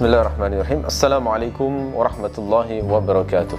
[0.00, 3.58] بسم الله الرحمن الرحيم السلام عليكم ورحمة الله وبركاته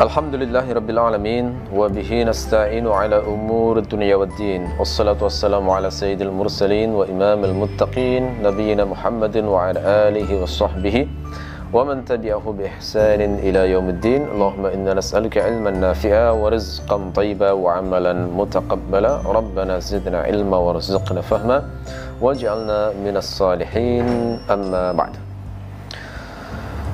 [0.00, 6.90] الحمد لله رب العالمين وبه نستعين على أمور الدنيا والدين والصلاة والسلام على سيد المرسلين
[6.98, 11.06] وإمام المتقين نبينا محمد وعلى آله وصحبه
[11.74, 19.12] ومن تبعه بإحسان إلى يوم الدين اللهم إنا نسألك علما نافعا ورزقا طيبا وعملا متقبلا
[19.26, 21.58] ربنا زدنا علما وارزقنا فهما
[22.22, 25.24] waj'alna minas salihin amma ba'd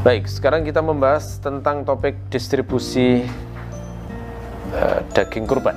[0.00, 3.20] Baik, sekarang kita membahas tentang topik distribusi
[4.72, 5.76] uh, daging kurban.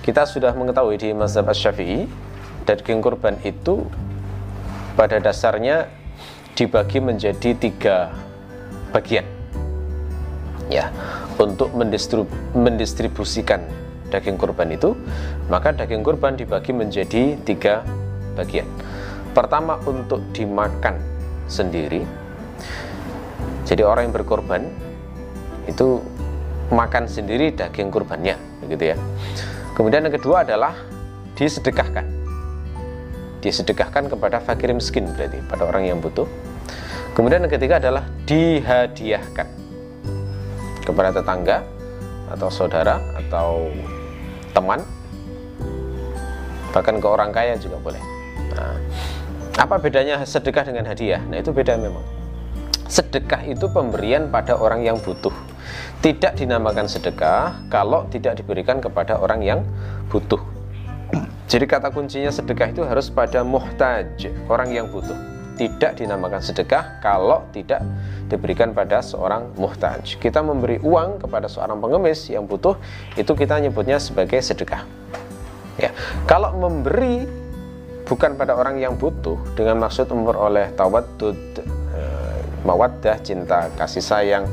[0.00, 2.08] Kita sudah mengetahui di mazhab Asy-Syafi'i,
[2.64, 3.84] daging kurban itu
[4.96, 5.92] pada dasarnya
[6.56, 8.16] dibagi menjadi tiga
[8.96, 9.28] bagian.
[10.72, 10.88] Ya,
[11.36, 12.24] untuk mendistrib
[12.56, 13.60] mendistribusikan
[14.08, 14.96] daging kurban itu,
[15.52, 17.84] maka daging kurban dibagi menjadi tiga
[18.36, 18.68] bagian.
[19.32, 21.00] Pertama untuk dimakan
[21.48, 22.04] sendiri.
[23.66, 24.62] Jadi orang yang berkorban
[25.66, 25.98] itu
[26.70, 28.96] makan sendiri daging kurbannya, begitu ya.
[29.74, 30.76] Kemudian yang kedua adalah
[31.34, 32.06] disedekahkan.
[33.42, 36.26] Disedekahkan kepada fakir miskin berarti pada orang yang butuh.
[37.18, 39.48] Kemudian yang ketiga adalah dihadiahkan
[40.86, 41.66] kepada tetangga
[42.30, 43.70] atau saudara atau
[44.54, 44.82] teman
[46.74, 48.15] bahkan ke orang kaya juga boleh
[48.54, 48.76] Nah,
[49.56, 51.24] apa bedanya sedekah dengan hadiah?
[51.26, 52.04] Nah, itu beda memang.
[52.86, 55.34] Sedekah itu pemberian pada orang yang butuh.
[56.04, 59.60] Tidak dinamakan sedekah kalau tidak diberikan kepada orang yang
[60.06, 60.38] butuh.
[61.46, 65.14] Jadi kata kuncinya sedekah itu harus pada muhtaj, orang yang butuh.
[65.56, 67.80] Tidak dinamakan sedekah kalau tidak
[68.28, 70.18] diberikan pada seorang muhtaj.
[70.18, 72.76] Kita memberi uang kepada seorang pengemis yang butuh,
[73.16, 74.84] itu kita nyebutnya sebagai sedekah.
[75.78, 75.94] Ya,
[76.28, 77.24] kalau memberi
[78.06, 81.60] bukan pada orang yang butuh dengan maksud memperoleh tawaddud
[81.92, 84.46] eh, mawaddah cinta kasih sayang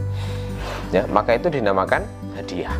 [0.89, 2.01] ya maka itu dinamakan
[2.33, 2.73] hadiah.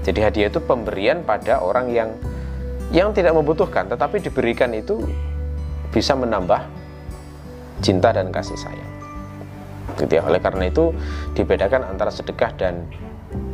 [0.00, 2.08] Jadi hadiah itu pemberian pada orang yang
[2.94, 5.02] yang tidak membutuhkan tetapi diberikan itu
[5.90, 6.62] bisa menambah
[7.82, 8.90] cinta dan kasih sayang.
[9.98, 10.94] Gitu ya oleh karena itu
[11.34, 12.86] dibedakan antara sedekah dan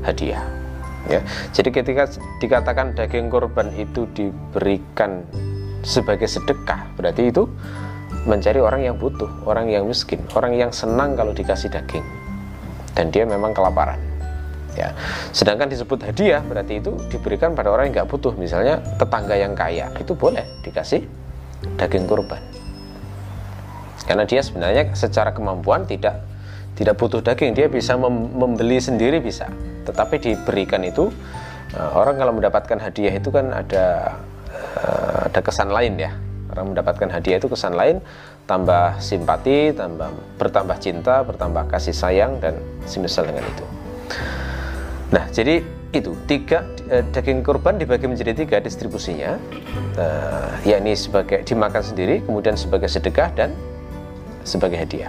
[0.04, 0.44] hadiah
[1.08, 1.24] ya.
[1.56, 2.04] Jadi ketika
[2.38, 5.24] dikatakan daging korban itu diberikan
[5.86, 6.90] sebagai sedekah.
[6.98, 7.46] Berarti itu
[8.26, 12.02] mencari orang yang butuh orang yang miskin orang yang senang kalau dikasih daging.
[12.98, 14.02] Dan dia memang kelaparan
[14.74, 14.90] ya.
[15.30, 18.34] Sedangkan disebut hadiah berarti itu diberikan pada orang yang nggak butuh.
[18.34, 21.06] Misalnya tetangga yang kaya itu boleh dikasih
[21.78, 22.42] daging kurban.
[24.04, 26.22] Karena dia sebenarnya secara kemampuan tidak
[26.76, 29.48] tidak butuh daging dia bisa mem membeli sendiri bisa.
[29.88, 31.08] Tetapi diberikan itu
[31.74, 34.18] eh, orang kalau mendapatkan hadiah itu kan ada
[34.76, 36.12] uh, ada kesan lain ya.
[36.52, 38.00] Orang mendapatkan hadiah itu kesan lain
[38.46, 43.64] tambah simpati tambah bertambah cinta bertambah kasih sayang dan semisal dengan itu.
[45.10, 49.38] Nah jadi itu tiga eh, daging kurban dibagi menjadi tiga distribusinya.
[49.96, 53.56] Uh, yakni sebagai dimakan sendiri kemudian sebagai sedekah dan
[54.44, 55.08] sebagai hadiah.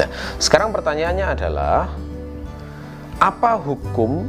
[0.00, 0.08] Nah
[0.40, 1.92] sekarang pertanyaannya adalah
[3.20, 4.24] apa hukum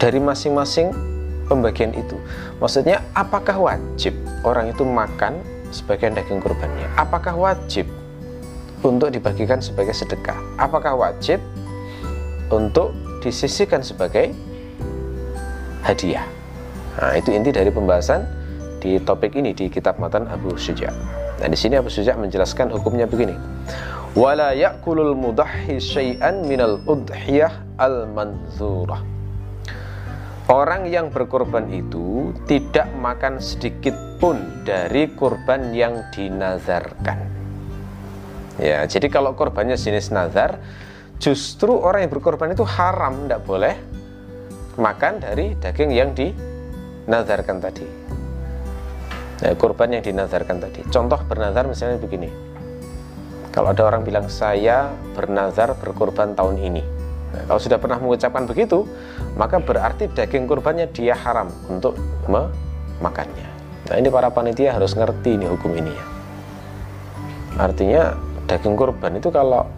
[0.00, 1.17] dari masing-masing
[1.48, 2.14] pembagian itu.
[2.60, 4.14] Maksudnya apakah wajib
[4.44, 5.40] orang itu makan
[5.72, 6.86] sebagian daging kurbannya?
[6.94, 7.88] Apakah wajib
[8.84, 10.36] untuk dibagikan sebagai sedekah?
[10.60, 11.40] Apakah wajib
[12.52, 12.94] untuk
[13.24, 14.30] disisihkan sebagai
[15.82, 16.24] hadiah?
[17.00, 18.28] Nah, itu inti dari pembahasan
[18.78, 20.92] di topik ini di kitab matan Abu Suja.
[21.38, 23.34] Nah, di sini Abu Suja menjelaskan hukumnya begini.
[24.18, 29.17] Wala ya'kulul mudahhi syai'an minal udhiyah al-manzurah
[30.48, 37.20] Orang yang berkorban itu tidak makan sedikit pun dari korban yang dinazarkan.
[38.56, 40.56] Ya, jadi kalau korbannya jenis nazar,
[41.20, 43.76] justru orang yang berkorban itu haram, tidak boleh
[44.80, 47.86] makan dari daging yang dinazarkan tadi.
[49.44, 50.80] Ya, korban yang dinazarkan tadi.
[50.88, 52.32] Contoh bernazar misalnya begini.
[53.52, 56.82] Kalau ada orang bilang saya bernazar berkorban tahun ini,
[57.28, 58.88] Nah, kalau sudah pernah mengucapkan begitu,
[59.36, 61.94] maka berarti daging kurbannya dia haram untuk
[62.24, 63.48] memakannya.
[63.88, 66.04] Nah, ini para panitia harus ngerti ini hukum ini ya.
[67.58, 68.02] Artinya
[68.48, 69.68] daging kurban itu kalau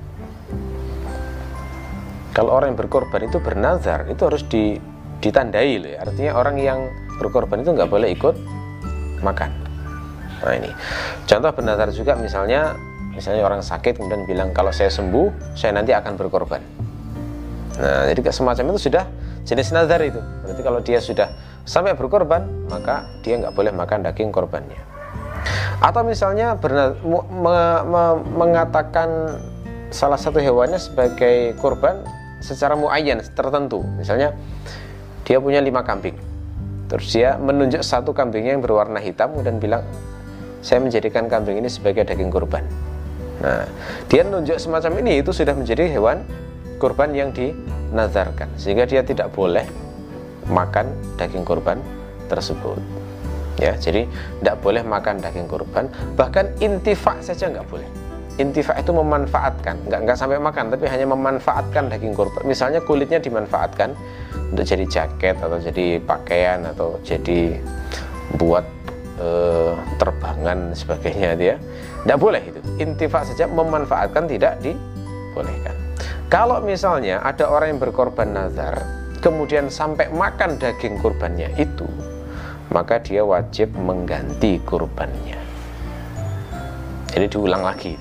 [2.30, 4.78] kalau orang yang berkorban itu bernazar itu harus di,
[5.18, 5.98] ditandai loh ya.
[6.06, 6.78] Artinya orang yang
[7.18, 8.34] berkorban itu nggak boleh ikut
[9.26, 9.50] makan.
[10.40, 10.70] Nah ini
[11.26, 12.78] contoh bernazar juga misalnya
[13.12, 16.62] misalnya orang sakit kemudian bilang kalau saya sembuh saya nanti akan berkorban
[17.80, 19.08] Nah, jadi semacam itu sudah
[19.48, 20.20] jenis nazar itu.
[20.20, 21.32] Berarti kalau dia sudah
[21.64, 24.78] sampai berkorban, maka dia nggak boleh makan daging korbannya.
[25.80, 27.56] atau misalnya berna, me,
[27.88, 28.02] me,
[28.36, 29.40] mengatakan
[29.90, 32.04] salah satu hewannya sebagai korban
[32.40, 34.32] secara muayyan tertentu misalnya
[35.26, 36.16] dia punya lima kambing
[36.86, 39.82] terus dia menunjuk satu kambingnya yang berwarna hitam dan bilang
[40.62, 42.64] saya menjadikan kambing ini sebagai daging kurban
[43.40, 43.66] nah
[44.06, 46.22] dia menunjuk semacam ini itu sudah menjadi hewan
[46.80, 49.68] kurban yang dinazarkan sehingga dia tidak boleh
[50.48, 50.88] makan
[51.20, 51.76] daging kurban
[52.32, 52.80] tersebut.
[53.60, 54.08] Ya jadi
[54.40, 55.92] tidak boleh makan daging kurban.
[56.16, 57.84] Bahkan intifak saja nggak boleh.
[58.40, 59.76] Intifak itu memanfaatkan.
[59.84, 62.40] Nggak nggak sampai makan tapi hanya memanfaatkan daging kurban.
[62.48, 63.92] Misalnya kulitnya dimanfaatkan
[64.56, 67.60] untuk jadi jaket atau jadi pakaian atau jadi
[68.40, 68.64] buat
[69.20, 71.54] eh, terbangan sebagainya dia
[72.00, 72.60] tidak boleh itu.
[72.80, 75.79] Intifak saja memanfaatkan tidak dibolehkan
[76.30, 78.80] kalau misalnya ada orang yang berkorban nazar
[79.20, 81.84] kemudian sampai makan daging kurbannya itu
[82.70, 85.38] maka dia wajib mengganti kurbannya.
[87.10, 87.98] Jadi diulang lagi.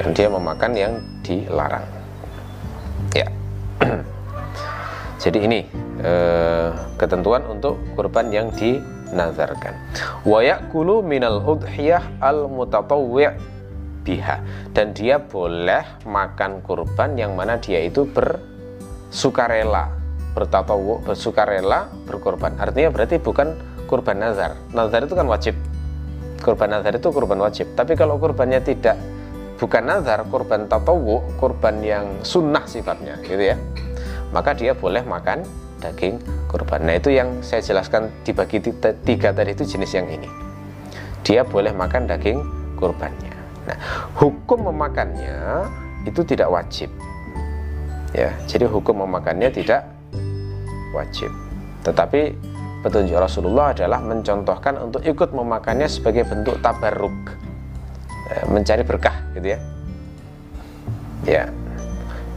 [0.00, 1.84] Dan dia memakan yang dilarang.
[3.12, 3.28] Ya.
[5.22, 5.60] Jadi ini
[6.00, 9.76] eh, ketentuan untuk kurban yang dinazarkan.
[10.24, 13.59] Wa yakulu minal udhiyah al mutatawwi'
[14.02, 14.40] biha
[14.72, 19.92] dan dia boleh makan kurban yang mana dia itu bersukarela.
[20.30, 22.54] Bertatawu bersukarela berkorban.
[22.54, 23.58] Artinya berarti bukan
[23.90, 24.54] kurban nazar.
[24.70, 25.58] Nazar itu kan wajib.
[26.40, 27.74] Kurban nazar itu kurban wajib.
[27.74, 28.94] Tapi kalau kurbannya tidak
[29.58, 33.58] bukan nazar kurban tatawu kurban yang sunnah sifatnya gitu ya.
[34.30, 35.42] Maka dia boleh makan
[35.82, 36.86] daging kurban.
[36.86, 38.62] Nah itu yang saya jelaskan dibagi
[39.02, 40.30] tiga tadi itu jenis yang ini.
[41.26, 42.38] Dia boleh makan daging
[42.78, 43.29] kurbannya
[43.70, 43.78] nah
[44.18, 45.70] hukum memakannya
[46.02, 46.90] itu tidak wajib.
[48.10, 49.86] Ya jadi hukum memakannya tidak
[50.90, 51.30] wajib.
[51.86, 52.34] Tetapi
[52.82, 57.14] petunjuk Rasulullah adalah mencontohkan untuk ikut memakannya sebagai bentuk tabarruk.
[58.30, 59.58] Eh, mencari berkah gitu ya.
[61.26, 61.44] Ya.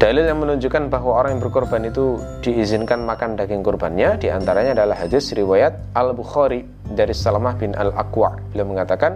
[0.02, 5.00] Dalil yang menunjukkan bahwa orang yang berkorban itu diizinkan makan daging kurbannya di antaranya adalah
[5.00, 9.16] hadis riwayat Al Bukhari dari Salamah bin Al Aqwa beliau mengatakan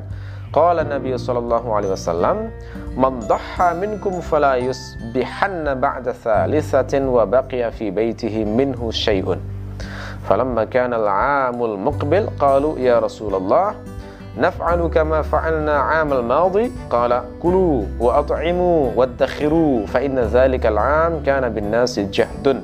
[0.53, 2.51] قال النبي صلى الله عليه وسلم
[2.97, 9.37] من ضحى منكم فلا يصبحن بعد ثالثة وبقي في بيته منه شيء.
[10.29, 13.75] فلما كان العام المقبل قالوا يا رسول الله
[14.37, 16.71] نفعل كما فعلنا عام الماضي.
[16.89, 22.63] قال كلوا وأطعموا وادخروا فإن ذلك العام كان بالناس جهد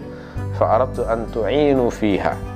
[0.60, 2.53] فأردت أن تعينوا فيها.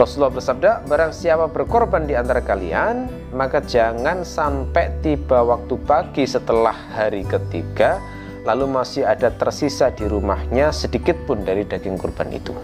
[0.00, 3.04] Rasulullah bersabda, barang siapa berkorban di antara kalian,
[3.36, 8.00] maka jangan sampai tiba waktu pagi setelah hari ketiga,
[8.48, 12.56] lalu masih ada tersisa di rumahnya sedikit pun dari daging kurban itu.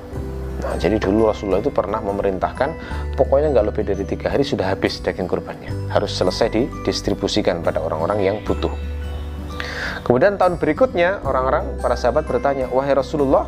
[0.65, 2.73] Nah, jadi dulu Rasulullah itu pernah memerintahkan
[3.21, 5.93] pokoknya nggak lebih dari tiga hari sudah habis daging kurbannya.
[5.93, 8.73] Harus selesai didistribusikan pada orang-orang yang butuh.
[10.09, 13.45] Kemudian tahun berikutnya orang-orang para sahabat bertanya wahai Rasulullah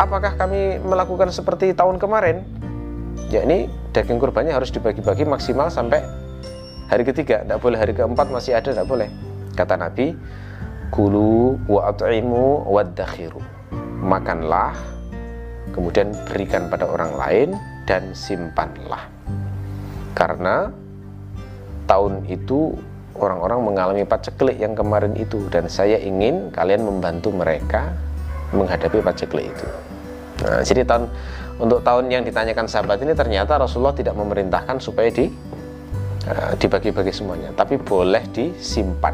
[0.00, 2.60] apakah kami melakukan seperti tahun kemarin
[3.30, 6.02] yakni daging kurbannya harus dibagi-bagi maksimal sampai
[6.90, 7.46] hari ketiga.
[7.46, 9.06] Tidak boleh hari keempat masih ada tidak boleh.
[9.54, 10.14] Kata Nabi
[10.90, 12.82] kulu wa at'imu wa
[14.02, 14.74] makanlah
[15.70, 17.48] kemudian berikan pada orang lain
[17.86, 19.06] dan simpanlah.
[20.18, 20.74] Karena
[21.86, 22.74] tahun itu
[23.14, 27.94] orang-orang mengalami paceklik yang kemarin itu dan saya ingin kalian membantu mereka
[28.50, 29.68] menghadapi paceklik itu.
[30.42, 31.06] Nah jadi tahun
[31.60, 35.28] untuk tahun yang ditanyakan sahabat ini ternyata Rasulullah tidak memerintahkan supaya di
[36.24, 39.12] uh, dibagi-bagi semuanya tapi boleh disimpan.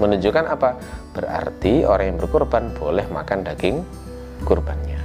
[0.00, 0.76] Menunjukkan apa?
[1.12, 3.84] Berarti orang yang berkorban boleh makan daging
[4.44, 5.00] kurbannya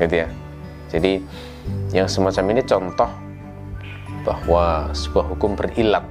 [0.00, 0.28] gitu ya.
[0.92, 1.20] Jadi
[1.92, 3.10] yang semacam ini contoh
[4.24, 6.04] bahwa sebuah hukum berilat.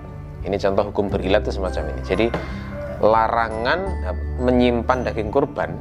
[0.46, 2.01] Ini contoh hukum berilat itu semacam ini.
[2.05, 2.25] Jadi
[3.01, 5.74] larangan eh, menyimpan daging kurban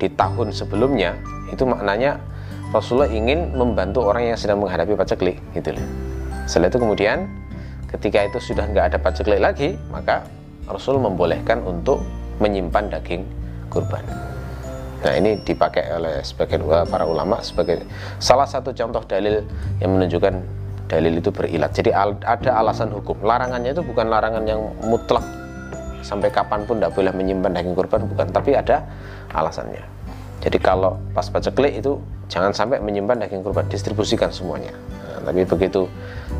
[0.00, 1.14] di tahun sebelumnya
[1.52, 2.18] itu maknanya
[2.70, 5.86] Rasulullah ingin membantu orang yang sedang menghadapi paceklik gitu loh
[6.46, 7.26] setelah itu kemudian
[7.90, 10.22] ketika itu sudah nggak ada paceklik lagi maka
[10.70, 12.02] Rasul membolehkan untuk
[12.38, 13.26] menyimpan daging
[13.68, 14.06] kurban
[15.00, 17.80] Nah ini dipakai oleh sebagian para ulama sebagai
[18.20, 19.40] salah satu contoh dalil
[19.80, 20.34] yang menunjukkan
[20.92, 21.72] dalil itu berilat.
[21.72, 23.16] Jadi ada alasan hukum.
[23.24, 25.24] Larangannya itu bukan larangan yang mutlak
[26.04, 28.84] sampai kapan pun tidak boleh menyimpan daging kurban bukan, tapi ada
[29.32, 29.80] alasannya.
[30.44, 31.96] Jadi kalau pas paceklik itu
[32.30, 34.70] jangan sampai menyimpan daging kurban, distribusikan semuanya.
[35.02, 35.90] Nah, tapi begitu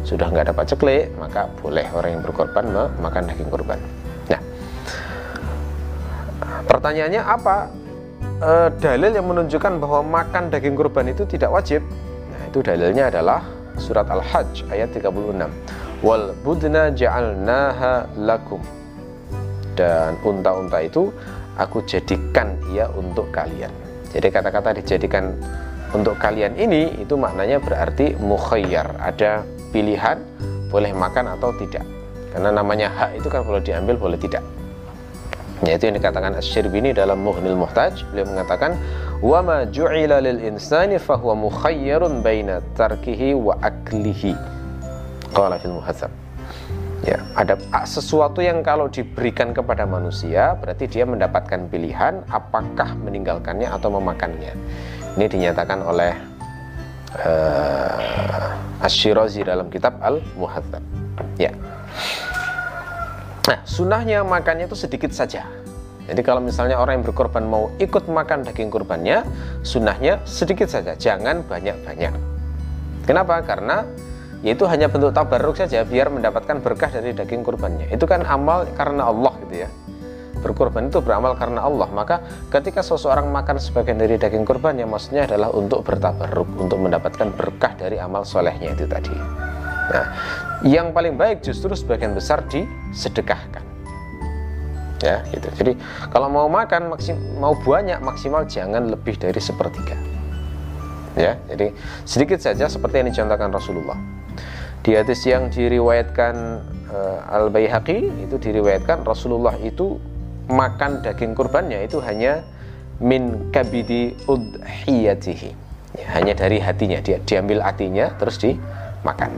[0.06, 2.64] sudah nggak ada paceklik, maka boleh orang yang berkorban
[3.02, 3.78] makan daging kurban.
[4.30, 4.40] Nah,
[6.70, 7.56] pertanyaannya apa
[8.38, 11.82] uh, dalil yang menunjukkan bahwa makan daging kurban itu tidak wajib.
[12.30, 13.42] Nah, itu dalilnya adalah
[13.76, 15.34] surat Al-Hajj ayat 36.
[16.00, 18.60] wal budna ja'alnaha lakum
[19.76, 21.12] dan unta-unta itu
[21.60, 23.68] aku jadikan ia untuk kalian
[24.10, 25.36] jadi kata-kata dijadikan
[25.90, 28.94] untuk kalian ini itu maknanya berarti mukhayyar.
[29.02, 29.42] Ada
[29.74, 30.22] pilihan
[30.70, 31.82] boleh makan atau tidak.
[32.30, 34.42] Karena namanya hak itu kan boleh diambil boleh tidak.
[35.66, 38.78] Yaitu yang dikatakan Asy-Syirbini dalam Muhnil Muhtaj beliau mengatakan
[39.20, 44.32] wa ma ju'ila lil insani fahuwa mukhayyarun baina tarkihi wa aklihi.
[45.36, 46.10] Qala fil muhadzab
[47.04, 47.56] ya ada
[47.88, 54.52] sesuatu yang kalau diberikan kepada manusia berarti dia mendapatkan pilihan apakah meninggalkannya atau memakannya
[55.18, 56.12] ini dinyatakan oleh
[57.18, 60.82] uh, Asy-Syirazi dalam kitab Al-Muhadzab
[61.40, 61.52] ya
[63.50, 65.42] Nah, sunnahnya makannya itu sedikit saja.
[66.06, 69.26] Jadi kalau misalnya orang yang berkorban mau ikut makan daging kurbannya,
[69.66, 72.14] sunnahnya sedikit saja, jangan banyak-banyak.
[73.08, 73.42] Kenapa?
[73.42, 73.82] Karena
[74.46, 77.90] yaitu hanya bentuk tabarruk saja biar mendapatkan berkah dari daging kurbannya.
[77.90, 79.68] Itu kan amal karena Allah gitu ya.
[80.40, 81.88] Berkorban itu beramal karena Allah.
[81.92, 87.76] Maka ketika seseorang makan sebagian dari daging kurbannya, maksudnya adalah untuk bertabarruk, untuk mendapatkan berkah
[87.76, 89.12] dari amal solehnya itu tadi.
[89.90, 90.06] Nah,
[90.62, 93.64] yang paling baik justru sebagian besar disedekahkan.
[95.00, 95.48] Ya, gitu.
[95.56, 95.72] Jadi
[96.12, 99.96] kalau mau makan maksim, mau banyak maksimal jangan lebih dari sepertiga.
[101.18, 101.74] Ya, jadi
[102.06, 103.98] sedikit saja seperti yang dicontohkan Rasulullah.
[104.80, 106.34] Di hadis yang diriwayatkan
[106.88, 110.00] uh, Al Baihaqi itu diriwayatkan Rasulullah itu
[110.50, 112.42] makan daging kurbannya itu hanya
[113.00, 115.50] min kabidi udhiyatihi.
[115.98, 119.30] Ya, hanya dari hatinya dia diambil hatinya terus dimakan.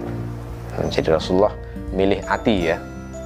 [0.88, 1.52] Jadi Rasulullah
[1.92, 2.76] milih hati ya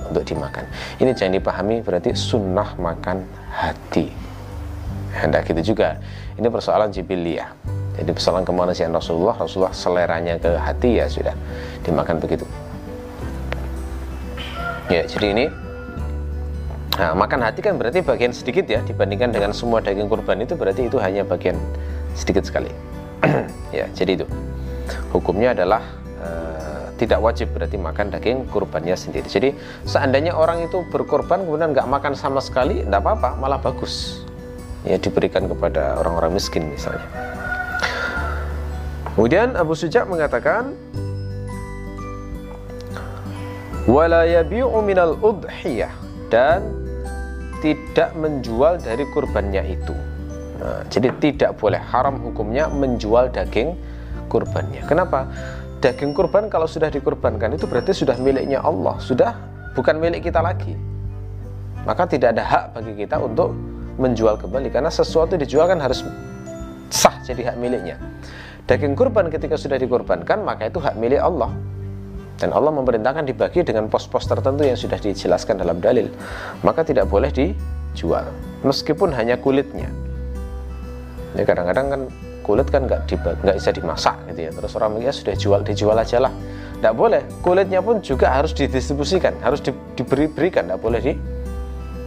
[0.07, 0.67] untuk dimakan.
[0.99, 4.11] Ini jangan dipahami berarti sunnah makan hati.
[5.17, 5.99] Hendak gitu juga.
[6.37, 7.49] Ini persoalan jibiliyah.
[7.97, 11.33] Jadi persoalan kemanusiaan Rasulullah, Rasulullah seleranya ke hati ya sudah
[11.81, 12.45] dimakan begitu.
[14.93, 15.45] Ya, jadi ini
[16.97, 20.89] Nah, makan hati kan berarti bagian sedikit ya dibandingkan dengan semua daging kurban itu berarti
[20.89, 21.61] itu hanya bagian
[22.17, 22.73] sedikit sekali.
[23.77, 24.27] ya, jadi itu.
[25.13, 25.85] Hukumnya adalah
[26.97, 29.29] tidak wajib berarti makan daging kurbannya sendiri.
[29.29, 29.53] Jadi
[29.85, 34.25] seandainya orang itu berkorban kemudian nggak makan sama sekali, tidak apa-apa, malah bagus.
[34.83, 37.05] Ya diberikan kepada orang-orang miskin misalnya.
[39.13, 40.77] Kemudian Abu Suja mengatakan,
[43.89, 45.93] wala yabi'u minal udhiyah
[46.29, 46.86] dan
[47.67, 49.95] tidak menjual dari kurbannya itu.
[50.63, 53.75] Nah, jadi tidak boleh haram hukumnya menjual daging
[54.31, 54.87] kurbannya.
[54.87, 55.27] Kenapa?
[55.81, 59.37] daging kurban kalau sudah dikurbankan itu berarti sudah miliknya Allah, sudah
[59.77, 60.73] bukan milik kita lagi.
[61.87, 63.55] Maka tidak ada hak bagi kita untuk
[63.97, 66.03] menjual kembali karena sesuatu dijual kan harus
[66.91, 68.01] sah jadi hak miliknya.
[68.67, 71.55] Daging kurban ketika sudah dikurbankan maka itu hak milik Allah.
[72.37, 76.13] Dan Allah memerintahkan dibagi dengan pos-pos tertentu yang sudah dijelaskan dalam dalil.
[76.61, 78.29] Maka tidak boleh dijual
[78.61, 79.89] meskipun hanya kulitnya.
[81.33, 82.01] Ya kadang-kadang kan
[82.45, 83.09] kulit kan nggak
[83.41, 84.51] nggak bisa dimasak gitu ya.
[84.53, 86.33] Terus orang mikir sudah jual dijual aja lah.
[86.85, 87.23] Nggak boleh.
[87.41, 91.13] Kulitnya pun juga harus didistribusikan harus di, diberi berikan nggak boleh di,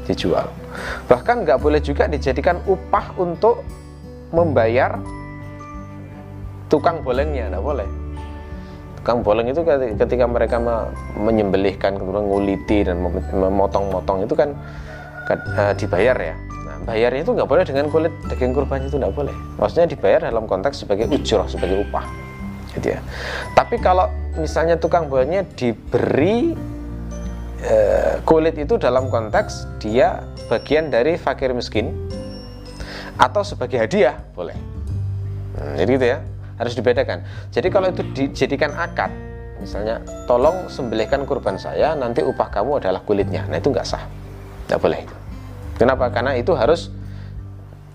[0.05, 0.45] dijual.
[1.09, 3.65] Bahkan nggak boleh juga dijadikan upah untuk
[4.29, 5.01] membayar
[6.69, 7.98] tukang bolengnya nggak boleh
[9.09, 9.65] tukang boleng itu
[9.97, 10.61] ketika mereka
[11.17, 13.01] menyembelihkan kemudian nguliti dan
[13.33, 14.53] memotong-motong itu kan,
[15.25, 16.37] kan uh, dibayar ya?
[16.85, 19.33] Bayarnya itu nggak boleh dengan kulit daging kurban itu nggak boleh.
[19.57, 22.05] Maksudnya dibayar dalam konteks sebagai ujroh sebagai upah
[22.77, 23.01] gitu ya.
[23.57, 26.53] Tapi kalau misalnya tukang buahnya diberi
[27.65, 27.77] e,
[28.29, 30.21] kulit itu dalam konteks dia
[30.53, 31.97] bagian dari fakir miskin
[33.17, 34.53] atau sebagai hadiah boleh.
[35.57, 36.19] Hmm, jadi gitu ya
[36.59, 39.09] harus dibedakan jadi kalau itu dijadikan akad
[39.63, 44.03] misalnya tolong sembelihkan kurban saya nanti upah kamu adalah kulitnya nah itu nggak sah
[44.67, 45.15] nggak boleh itu
[45.79, 46.11] Kenapa?
[46.11, 46.91] Karena itu harus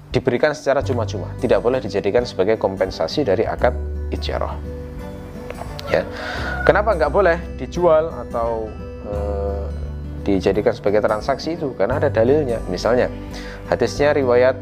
[0.08, 3.76] diberikan secara cuma-cuma, tidak boleh dijadikan sebagai kompensasi dari akad
[4.08, 4.56] ijarah.
[5.92, 6.00] Ya.
[6.64, 8.72] Kenapa nggak boleh dijual atau
[9.04, 9.16] e,
[10.24, 11.76] dijadikan sebagai transaksi itu?
[11.76, 12.56] Karena ada dalilnya.
[12.72, 13.12] Misalnya,
[13.68, 14.56] hadisnya riwayat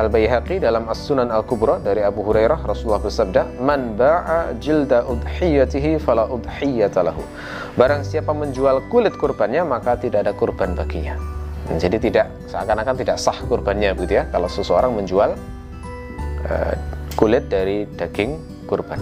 [0.00, 6.24] Al Baihaqi dalam As-Sunan Al-Kubra dari Abu Hurairah Rasulullah bersabda, "Man ba'a jilda udhiyatihi fala
[6.24, 7.20] udhiyata lahu."
[7.76, 11.20] Barang siapa menjual kulit kurbannya, maka tidak ada kurban baginya.
[11.76, 15.36] Jadi tidak seakan-akan tidak sah kurbannya begitu ya kalau seseorang menjual
[16.48, 16.74] uh,
[17.14, 18.98] kulit dari daging kurban.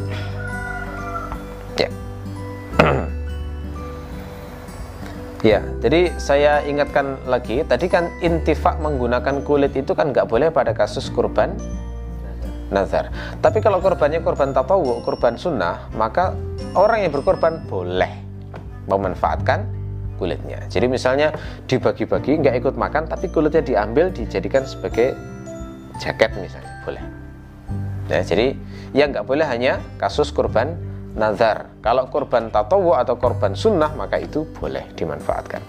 [5.40, 10.74] Ya, jadi saya ingatkan lagi tadi kan intifak menggunakan kulit itu kan nggak boleh pada
[10.74, 11.54] kasus kurban
[12.68, 13.08] nazar.
[13.40, 16.36] Tapi kalau korbannya korban tatawu, korban sunnah, maka
[16.76, 18.28] orang yang berkorban boleh.
[18.88, 19.68] memanfaatkan
[20.16, 20.64] kulitnya.
[20.66, 21.30] Jadi misalnya
[21.68, 25.12] dibagi-bagi nggak ikut makan tapi kulitnya diambil dijadikan sebagai
[26.00, 27.04] jaket misalnya boleh.
[28.08, 28.56] Ya, jadi
[28.96, 30.74] yang nggak boleh hanya kasus kurban
[31.18, 31.74] nazar.
[31.82, 35.60] Kalau kurban tatawu atau kurban sunnah maka itu boleh dimanfaatkan.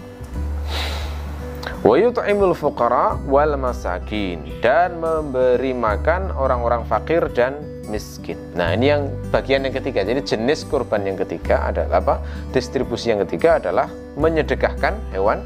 [1.80, 7.56] Wal masakin dan memberi makan orang-orang fakir dan
[7.90, 8.38] miskin.
[8.54, 10.06] Nah, ini yang bagian yang ketiga.
[10.06, 12.14] Jadi jenis kurban yang ketiga adalah apa?
[12.54, 15.42] Distribusi yang ketiga adalah menyedekahkan hewan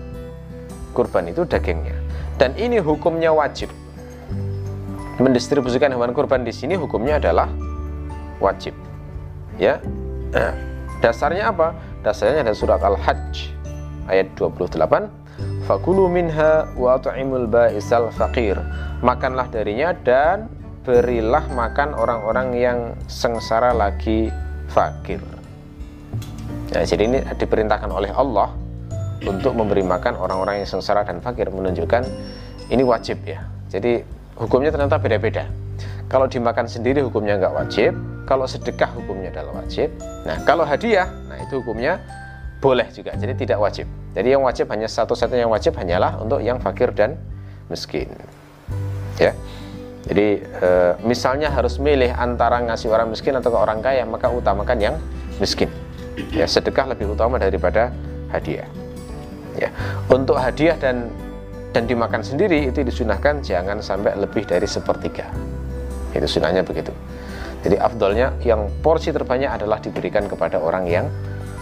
[0.92, 1.96] kurban itu dagingnya.
[2.36, 3.72] Dan ini hukumnya wajib.
[5.22, 7.46] Mendistribusikan hewan kurban di sini hukumnya adalah
[8.42, 8.74] wajib.
[9.56, 9.78] Ya.
[10.34, 10.52] Nah,
[10.98, 11.74] dasarnya apa?
[12.02, 13.54] Dasarnya ada surat Al-Hajj
[14.10, 14.76] ayat 28
[15.64, 18.58] fakulu minha wa tu'imul ba'isal faqir.
[19.00, 20.48] Makanlah darinya dan
[20.84, 24.28] berilah makan orang-orang yang sengsara lagi
[24.68, 25.20] fakir.
[26.74, 28.52] Nah, jadi ini diperintahkan oleh Allah
[29.24, 32.04] untuk memberi makan orang-orang yang sengsara dan fakir menunjukkan
[32.68, 33.40] ini wajib ya.
[33.72, 34.04] Jadi
[34.36, 35.63] hukumnya ternyata beda-beda
[36.08, 37.92] kalau dimakan sendiri hukumnya nggak wajib
[38.24, 39.92] kalau sedekah hukumnya adalah wajib.
[40.24, 42.00] Nah kalau hadiah nah itu hukumnya
[42.60, 43.86] boleh juga jadi tidak wajib.
[44.16, 47.20] Jadi yang wajib hanya satu-satunya yang wajib hanyalah untuk yang fakir dan
[47.68, 48.08] miskin
[49.20, 49.36] ya.
[50.04, 50.68] Jadi e,
[51.00, 54.96] misalnya harus milih antara ngasih orang miskin atau ke orang kaya maka utamakan yang
[55.40, 55.68] miskin
[56.32, 56.48] ya.
[56.48, 57.92] Sedekah lebih utama daripada
[58.32, 58.68] hadiah
[59.56, 59.68] ya.
[60.08, 61.08] Untuk hadiah dan
[61.74, 65.26] dan dimakan sendiri itu disunahkan jangan sampai lebih dari sepertiga
[66.14, 66.94] itu sunahnya begitu
[67.64, 71.08] jadi afdolnya yang porsi terbanyak adalah diberikan kepada orang yang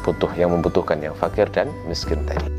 [0.02, 2.50] butuh yang membutuhkan yang fakir dan miskin tadi.